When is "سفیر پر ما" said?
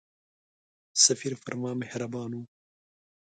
1.05-1.71